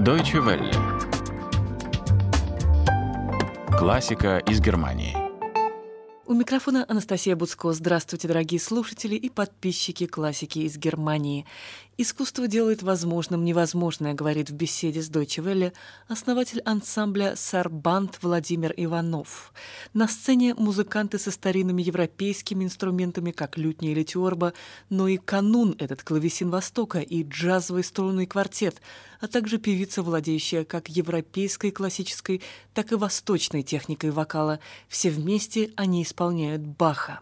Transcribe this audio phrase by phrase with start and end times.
[0.00, 0.70] Deutsche Welle.
[3.78, 5.14] Классика из Германии.
[6.24, 7.72] У микрофона Анастасия Буцко.
[7.74, 11.44] Здравствуйте, дорогие слушатели и подписчики классики из Германии.
[11.98, 15.74] «Искусство делает возможным невозможное», говорит в беседе с Deutsche Welle
[16.08, 19.52] основатель ансамбля «Сарбанд» Владимир Иванов.
[19.92, 24.54] На сцене музыканты со старинными европейскими инструментами, как лютня или тюрба,
[24.88, 28.80] но и канун этот клавесин Востока и джазовый струнный квартет,
[29.20, 32.42] а также певица, владеющая как европейской классической,
[32.74, 34.60] так и восточной техникой вокала.
[34.88, 37.20] Все вместе они исполняют Баха.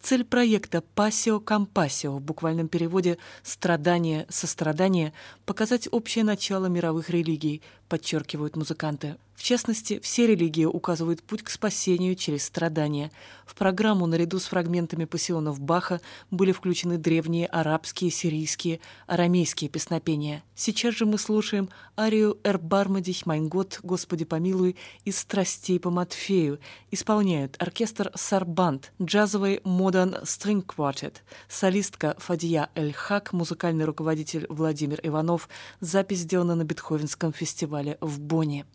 [0.00, 5.12] Цель проекта «Пассио Компассио» в буквальном переводе «страдание, сострадание»–
[5.44, 9.16] показать общее начало мировых религий, подчеркивают музыканты.
[9.40, 13.10] В частности, все религии указывают путь к спасению через страдания.
[13.46, 20.44] В программу наряду с фрагментами пассионов Баха были включены древние арабские, сирийские, арамейские песнопения.
[20.54, 26.60] Сейчас же мы слушаем арию «Эрбармадих Майнгот, Господи помилуй» из «Страстей по Матфею».
[26.90, 31.14] Исполняют оркестр «Сарбанд», джазовый «Modern String Quartet»,
[31.48, 35.48] солистка Фадия Эль-Хак, музыкальный руководитель Владимир Иванов.
[35.80, 38.66] Запись сделана на Бетховенском фестивале в Бонне.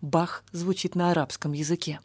[0.00, 2.00] Бах звучит на арабском языке.